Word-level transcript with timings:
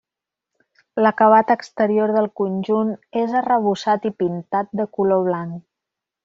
L'acabat 1.03 1.51
exterior 1.55 2.13
del 2.15 2.29
conjunt 2.41 2.89
és 3.25 3.37
arrebossat 3.43 4.09
i 4.13 4.15
pintat 4.23 4.73
de 4.81 4.89
color 4.99 5.23
blanc. 5.31 5.63